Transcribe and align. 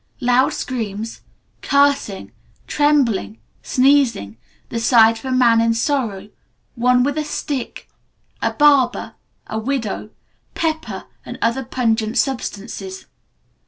loud 0.19 0.51
screams, 0.51 1.21
cursing, 1.61 2.31
trembling, 2.65 3.37
sneezing, 3.61 4.35
the 4.69 4.79
sight 4.79 5.19
of 5.19 5.25
a 5.25 5.31
man 5.31 5.61
in 5.61 5.75
sorrow, 5.75 6.27
one 6.73 7.03
with 7.03 7.19
a 7.19 7.23
stick, 7.23 7.87
a 8.41 8.51
barber, 8.51 9.13
a 9.45 9.59
widow, 9.59 10.09
pepper, 10.55 11.05
and 11.23 11.37
other 11.39 11.63
pungent 11.63 12.17
substances. 12.17 13.05